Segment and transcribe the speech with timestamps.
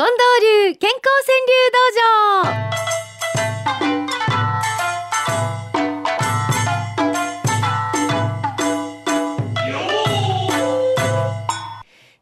[0.00, 1.76] 近藤流健康川柳道
[2.54, 2.80] 場。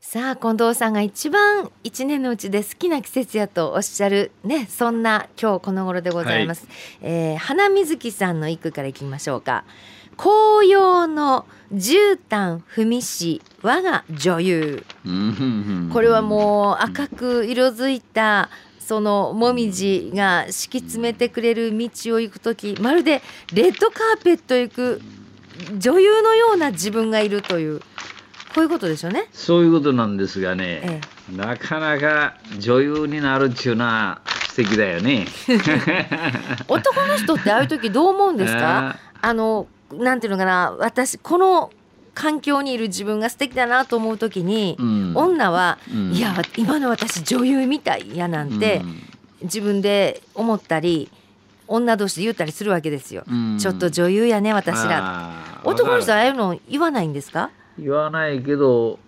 [0.01, 6.67] さあ近藤さんが一番一年のうちで好きな季節やとおっしゃるねそんな今日この頃でございます、
[7.01, 9.65] えー花水木さんの一句からいきましょうか
[10.19, 14.85] 紅葉の絨毯踏みし我が女優。
[15.93, 18.51] これはもう赤く色づいた
[18.81, 25.01] そのもみじが敷き詰めてくれる道を行く時まるでレッドカーペット行く
[25.79, 27.85] 女優のような自分がいるというこ
[28.59, 29.29] ういうことでしょうね。
[29.33, 31.01] そういうことなんですがね、
[31.31, 35.27] えなかなか女優になるっちゅうのは素敵だよね。
[36.67, 38.97] 男の人ってああいう時どう思うんですか？
[39.21, 41.71] あのなんていうのかな私この
[42.15, 45.13] 環境にいる自分が素敵だなと思う時に、うん。
[45.15, 46.13] 女は、うん。
[46.13, 49.03] いや今の私女優みたいやなんて、うん。
[49.43, 51.09] 自分で思ったり
[51.69, 53.59] 女同士で言ったりするわけですよ、うん。
[53.59, 55.61] ちょっと女優やね私ら。
[55.65, 57.51] 男の人はああいうの言わないんですか？
[57.79, 58.99] る言わないけど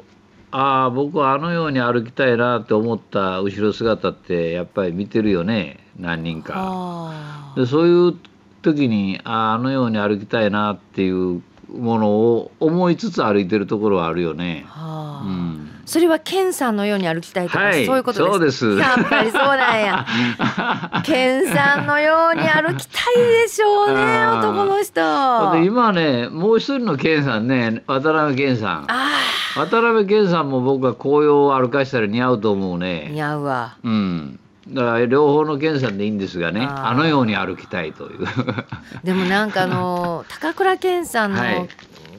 [0.52, 6.54] ああ僕はあのように歩きたいなって思った後ろ姿ってやっぱり見てるよね何人か。
[6.56, 7.54] あ。
[7.56, 8.16] でそういう
[8.62, 14.64] 時にあああのように歩きたいなっていうものを思いつつ歩いてるところはあるよね。
[14.68, 15.70] はあ、うん。
[15.86, 18.88] それはケンさんのように歩きたいとか、はいそういうことですそうです。
[18.88, 20.06] やっぱりそうなんや。
[21.04, 25.52] ケンさんのように歩きたいでしょうね男の人。
[25.52, 28.84] で今ねもう一人の健さんね渡辺健さん。
[28.88, 29.10] あ
[29.56, 33.10] 渡辺健さんも僕は紅葉を歩かしたら似合うと思うあね。
[33.12, 33.76] 似合うわ。
[33.82, 38.26] うんだから両方の健さんでいいんですがねあのように歩きたいという。
[39.02, 41.68] でもなんかあの高倉健さんの、はい。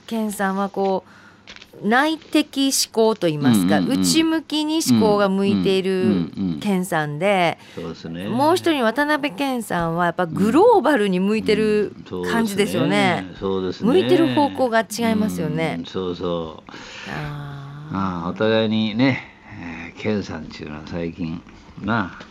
[0.08, 4.02] 健さんはこう内的思考と言いますか、うんうんうん。
[4.02, 8.28] 内向きに思考が向いているうんうんうん健さんで、そうですね。
[8.28, 11.96] もう一人渡辺健さんはやっぱグローバルに向いてる
[12.32, 13.34] 感じですよね。
[13.40, 13.92] そうですね。
[13.92, 15.78] 向いてる方向が違いますよね。
[15.80, 15.86] うん。
[15.86, 16.72] そうそう。
[17.10, 21.42] あああお互いにね、えー、健さんっていうのは最近
[21.82, 22.31] なあー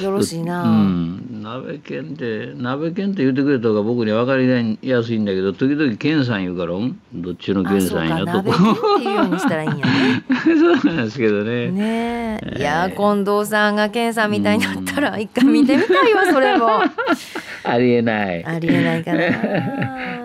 [0.00, 7.00] よろしいな、うん、鍋犬って鍋犬って言ってくれた方が僕に分かりやすいんだけど時々健さん言うからん？
[7.14, 8.26] どっちのあそう健さんやと。
[8.26, 8.32] か。
[8.34, 10.24] 鍋犬っていうようにしたらいいんやね。
[10.44, 11.70] そうなんですけどね。
[11.70, 16.68] ねえ、いや近藤さんが健さんみたいになったら一回見てみたいわそれも。
[17.64, 18.44] ありえない。
[18.44, 19.22] ありえないかな。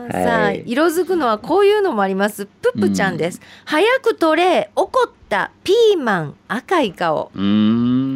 [0.24, 2.46] さあ色づくのはこういうのもあります。
[2.46, 3.42] プップちゃんです。
[3.66, 7.30] 早く取れ怒ったピーマン赤い顔。
[7.36, 8.07] うーん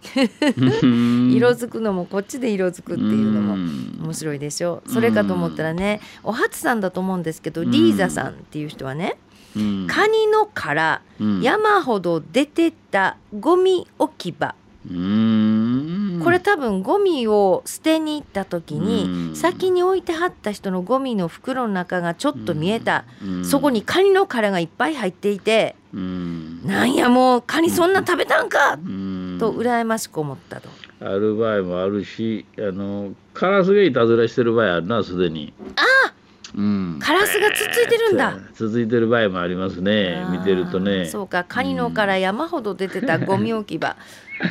[0.12, 3.98] 色づくのもこっちで色づくっていうのもん。
[4.02, 4.82] 面白いでしょ。
[4.86, 4.90] う。
[4.90, 7.70] それかと思ったらね、お初さんだと思うんですけど、うん。
[7.70, 9.18] リーザさんっていう人はね、
[9.56, 9.86] うん。
[9.88, 11.42] カニの殻うん。
[11.42, 14.54] 山ほど出てたゴミ置き場。
[14.82, 19.30] これ多分ゴミを捨てに行った時うん。
[19.30, 23.44] に先に置いてはった人のゴミの袋の中がちょっと見えた、うん。
[23.44, 26.64] そこにカニの殻がいっぱい入っていて、うん。
[26.64, 30.68] なんやもうカニそんな食べたんか、うんと羨ましく思ったと。
[31.00, 35.52] ある場合もあるしあのカラスがいたずらしてる場合あるなすでに。
[35.76, 36.12] あ
[36.54, 36.98] うん。
[37.00, 38.36] カラスがつっついてるんだ。
[38.54, 41.06] 続いてる場合もありますね見てるとね。
[41.06, 43.96] そうかカニの殻山ほど出てたゴミ置き場、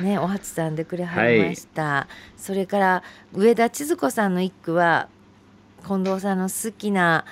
[0.02, 2.08] ねお初さんでくれはりました、
[2.38, 5.10] それから上田千鶴子さんの一句は
[5.86, 7.26] 近藤さんの好きな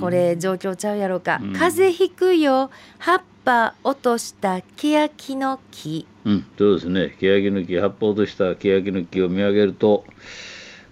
[0.00, 1.52] これ状況ちゃうやろうか、うん。
[1.52, 2.70] 風邪ひくよ。
[2.98, 6.06] 葉っぱ落とした欅の木。
[6.26, 7.16] うん、そうですね。
[7.18, 10.04] 欅の木葉っぱ落とした欅の木を見上げると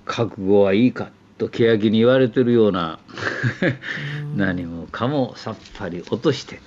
[0.06, 2.99] 覚悟はいいかと欅に言われてるような
[4.34, 6.61] 何もかもさっぱり落として、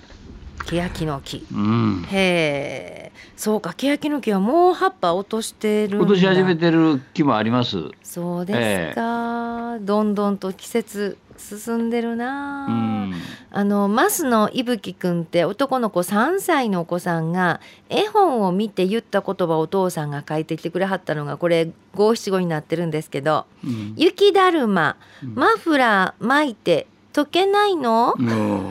[0.68, 1.48] 欅の木。
[1.52, 3.12] うん、へえ。
[3.36, 7.78] そうか欅の木はもう葉っぱ落としてる落とし始めてる木もあります。
[8.04, 13.14] そうですか、どんどんと季節進んでるうな、ん、
[13.52, 28.14] あの増野いぶきくんって男の子3歳のお子さんが絵本を見て言った言葉をお父さんが書いてきてくれはったのがこれ五七五になってるんですけどうん「雪だるまマフラー巻いて溶けないの?
[28.18, 28.70] うん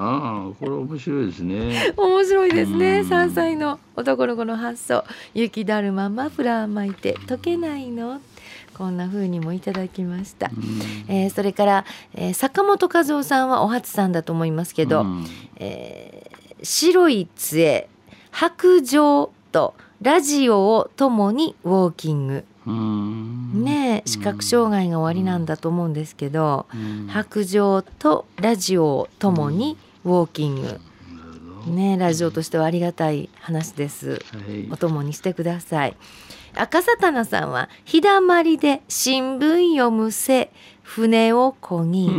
[0.00, 1.92] ああこれ面白いですね。
[1.98, 3.00] 面白いですね。
[3.00, 3.08] うん。
[3.08, 5.02] 3歳の男の子の発想
[5.34, 8.20] 「雪だるまマフラー巻いて溶けないの?」
[8.76, 10.50] こんな風にもいただきました。
[11.08, 11.84] えーそれから、
[12.14, 15.26] えー坂本和夫さんはお初さんだと思いますけど、うん。
[15.56, 17.88] えー白い杖
[18.32, 22.44] 白状とラジオをともにウォーキング。
[22.66, 23.64] うん。
[23.64, 27.06] ねえ視覚障害が終わりなんだと思うんですけど、うん。
[27.08, 30.80] 白状とラジオをともにウォーキング。
[31.66, 34.10] ねラジオとしてはありがたい話です。
[34.10, 34.16] は
[34.48, 34.68] い。
[34.70, 35.96] お供にしてください
[36.58, 40.50] 赤さたなさんは日だまりで新聞読むせ
[40.82, 42.08] 船をこぎ。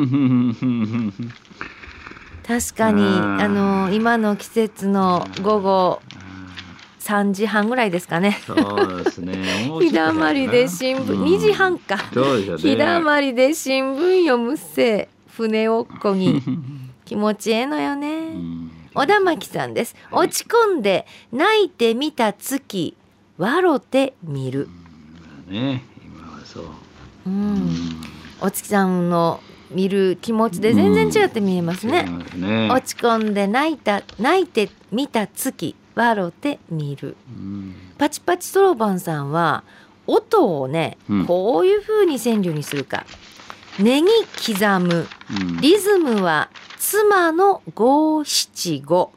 [2.47, 3.41] 確かにうん。
[3.41, 6.01] あの今の季節の午後
[6.99, 8.39] 3時半ぐらいですかね。
[8.45, 9.33] そうですね。
[9.81, 11.25] 日だまりで新聞うん。
[11.25, 11.97] 2時半か。
[12.57, 16.41] 日だまりで新聞読むせ船をこぎ。
[17.05, 18.07] 気持ちええのよね。
[18.07, 18.71] うん。
[18.93, 19.95] 小田真さんです。
[20.11, 22.95] 落ち込んで泣いてみた月
[23.39, 24.67] 笑ってみる。
[25.47, 26.63] ね、今はそう。
[26.63, 26.69] う
[27.25, 27.69] うんん
[28.41, 29.39] お月さんの
[29.71, 32.03] 見る気持ちで全然違って見えますね。
[32.05, 32.69] 違い、ますね。
[32.69, 37.15] 落ち込んで泣いた泣いてみた月笑ってみる。
[37.29, 37.75] うん。
[37.97, 39.63] パチパチそろばんさんは
[40.05, 41.25] 音をね、うん。
[41.25, 43.05] こういう風に川柳にするか。
[43.79, 44.07] ネギ
[44.53, 45.07] 刻む。
[45.39, 45.61] うん。
[45.61, 49.13] リズムは妻の五七五。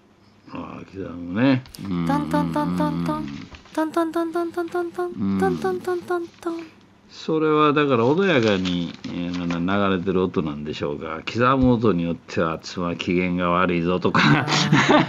[0.52, 1.64] ああ、刻むね。
[1.84, 2.06] うん。
[2.06, 3.26] トントントントントン
[3.74, 6.66] トントントントントントントントントントントントン
[7.10, 14.46] それはだから穏やかに、流れてる音なんでしょうが刻む音によっては妻機嫌が悪いぞとか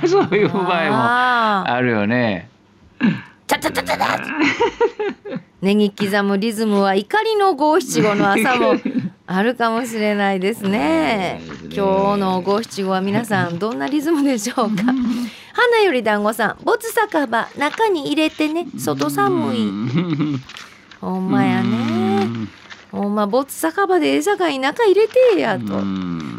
[0.08, 2.50] そういう場合もあるよね。
[3.48, 8.76] チャチャチャチャチャネギ刻むリズムは怒りの五七五の朝も
[9.28, 11.40] あるかもしれないですね
[11.74, 14.84] 今日の五七五は皆さんどんなリズムでしょうか
[15.54, 19.72] 花より団子さんボツ酒場中に入れてね外寒い。
[21.00, 22.28] ほんまやね。
[22.92, 25.82] ほんまボツ酒場でええさかい中入れてやと。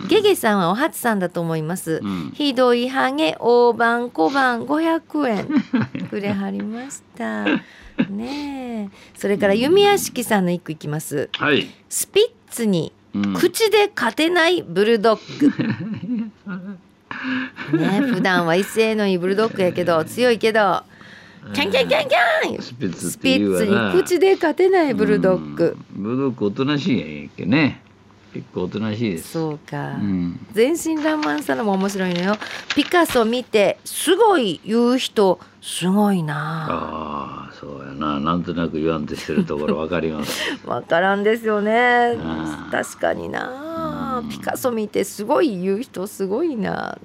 [0.09, 2.01] ゲゲさんはお初さんだと思います。
[2.03, 2.33] うん。
[2.35, 5.49] ひどいハゲ大判小判500円。
[6.11, 7.45] くれはりました。
[8.09, 8.89] ねえ。
[9.17, 11.29] それから弓屋敷さんの一句いきます。
[11.39, 11.69] はい。
[11.89, 13.35] スピッツにうん。
[13.35, 15.53] 口で勝てないブルドッグ
[17.73, 20.83] ねえ普段は威勢のいいブルドッグやけど強いけど
[21.53, 22.63] キャンキャンキャンキャン。
[22.63, 22.75] ス
[23.19, 25.77] ピッツに口で勝てないブルドッグ。
[25.95, 26.03] うん。
[26.03, 27.83] ブルドッグおとなしいやんけね。
[28.33, 29.33] 結構おとなしいです。
[29.33, 30.47] そうか、うん。
[30.53, 32.37] 全身爛漫さのも面白いのよ。
[32.75, 36.67] ピカソ見てすごい言う人すごいな。
[36.69, 38.19] ああそうやな。
[38.19, 40.41] なんとなく言わんとしてるところ わかります。
[40.65, 42.17] わからんですよね。
[42.71, 44.23] 確かにな。
[44.23, 44.29] うん。
[44.31, 46.99] ピカソ見てすごい言う人すごいな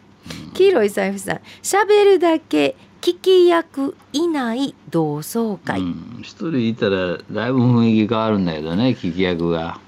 [0.54, 1.40] 黄色い財布さん。
[1.62, 6.20] 喋るだけ聞き役いない同窓会、うん。
[6.22, 9.80] 一人いたらだいぶ雰囲気変わるんだけどね聞き役が。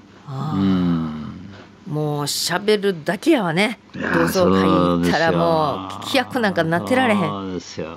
[0.54, 1.32] うん。
[1.86, 3.78] もう喋るだけやわね。
[3.94, 7.20] 同窓会行ったらもう聞き役なんかなってられへん。
[7.20, 7.88] そうですよ。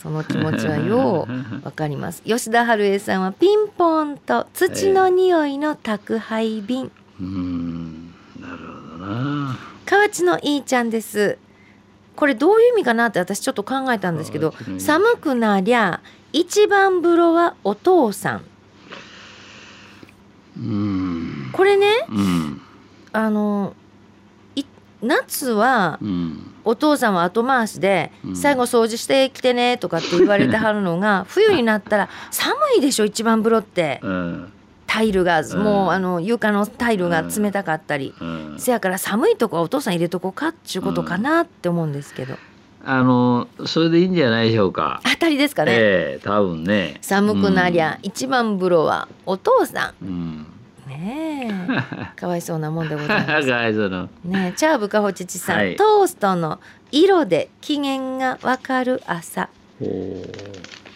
[0.00, 1.32] その気持ちはよう
[1.66, 2.22] わかります。
[2.22, 8.12] 吉田春江さんはピンポンと土の匂いの宅配便、うん。
[8.40, 8.56] なる
[8.98, 9.56] ほどな。
[9.84, 11.38] 河内のいいちゃんです
[12.16, 16.00] これどういう意味かなって私ちょっと考えたんですけど寒くなりゃ
[16.32, 18.44] 一番風呂はお父さん。
[20.58, 21.50] うん。
[21.52, 22.60] これねうん。
[23.12, 23.74] あの
[24.54, 24.64] い
[25.02, 26.52] 夏はうん。
[26.64, 28.36] お父さんは後回しでうん。
[28.36, 34.00] 最後掃除してきてねとかって言われてはるのが 冬になったら寒いでしょ一番風呂って。
[34.02, 34.52] うん
[34.96, 35.58] タイルがうん。
[35.62, 38.54] もうあの床のタイルが冷たかったりうん。
[38.58, 42.36] せやから寒いとこはお父さん入れとこうかっちゅうことかなって思うんですけど。
[42.88, 45.00] あのそれでいいんじゃないでしょうか。
[45.04, 45.72] 当たりですかね。
[45.74, 46.98] ええ多分ね。
[47.02, 50.08] 寒くなりゃ一番風呂はお父さうん。
[50.08, 50.46] ん
[50.86, 52.16] ねえ。
[52.18, 53.48] かわいそうなもんでございかます。
[53.50, 54.08] わいそうな。
[54.24, 55.76] ねえチャーブかほちちさん、はい。
[55.76, 59.50] トーストの色で機嫌がわかる朝。
[59.80, 60.22] ほ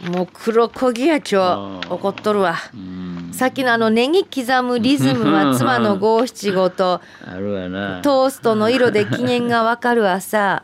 [0.09, 2.57] もう黒焦ぎや今日怒っとるわ。
[3.33, 7.01] さっきのあのネギ刻むリズムは妻の五七五と
[8.03, 10.63] トーストの色で機嫌がわかる朝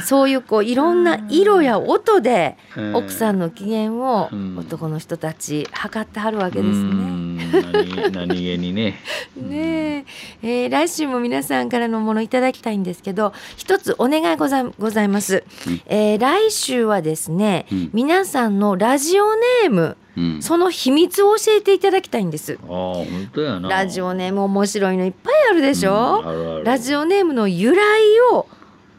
[0.00, 2.94] そういうこういろんな色や音でうん。
[2.96, 4.58] 奥さんの機嫌をうん。
[4.58, 6.84] 男の人たち測ってはるわけうですね。
[6.88, 7.36] ん。
[7.72, 8.94] 何何気にね。
[9.36, 10.04] ね
[10.42, 10.64] え。
[10.64, 15.80] えー来週も皆さんからのものいただきたいんですけど一つお願いございございます、うん。
[15.86, 17.90] えー来週はですね、うん。
[17.92, 20.42] 皆さんのラジオネームうん。
[20.42, 22.58] その秘密を教えていただきたいんです。
[22.62, 23.68] ああ本当やな。
[23.68, 26.22] ラジオネーム面白いのいっぱいあるでしょ、
[26.58, 28.46] うんラジオネームの由来を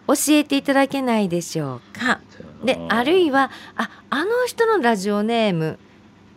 [0.08, 2.20] 教えていただけないでしょうか。
[2.64, 5.78] であるいはああの人のラジオネーム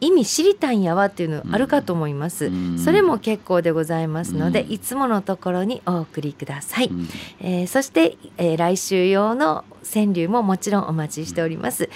[0.01, 2.79] 意味知りたいんやわっていうのあるかと思います、うん。
[2.79, 4.73] それも結構でございますので、うん。
[4.73, 7.09] いつものところにお送りください、うん。
[7.41, 11.89] えーそして、えー来週用の川柳ももちろんお待ちしております